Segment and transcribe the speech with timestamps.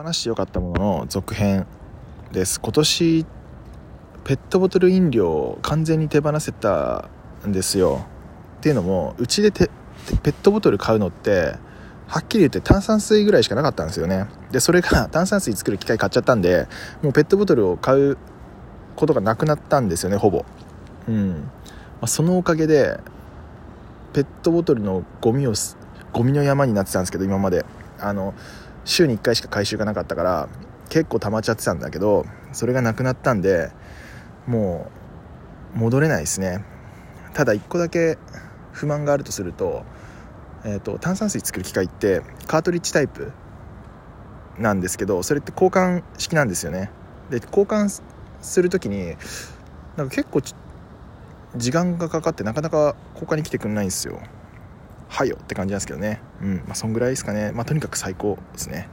[0.00, 1.66] 放してよかったものの続編
[2.30, 2.60] です。
[2.60, 3.26] 今年
[4.22, 7.08] ペットボトル飲料を完全に手放せた
[7.44, 8.06] んですよ。
[8.58, 9.68] っていうのもうちでペ
[10.22, 11.56] ットボトル買うのって
[12.06, 14.28] はっきり言って炭酸水ぐらいしかなかったんですよね。
[14.52, 16.68] でそれが 炭酸水作る機械買っちゃったんで
[17.02, 18.18] もうペットボトルを買う
[18.94, 20.44] ことがなくなったんですよねほぼ。
[21.08, 21.34] うん、ま
[22.02, 23.00] あ、そのおかげで
[24.12, 25.54] ペットボトルのゴミを
[26.12, 27.66] ゴミの山になってたんですけど今まで。
[28.00, 28.34] あの
[28.84, 30.48] 週に1回しか回収がなかったから
[30.88, 33.70] 結構溜まっちゃってたんだけどそれがなくなったんで
[34.46, 34.90] も
[35.74, 36.64] う戻れないですね。
[37.34, 38.18] ただ1個だけ
[38.72, 39.84] 不満があるとすると,、
[40.64, 43.32] えーと、炭酸水作る機械ってカートリッジタイプ
[44.58, 46.90] なんですけどそれって交換式なんですよね。
[47.30, 48.02] で交換
[48.40, 49.16] する時に
[49.96, 50.40] なんか結構
[51.56, 54.20] 時間がかかってなかなか交換に来てくんないんですよ。
[55.08, 56.20] はよって感じなんですけどね。
[56.42, 56.56] うん。
[56.66, 57.52] まあそんぐらいですかね。
[57.52, 58.88] まあとにかく最高ですね。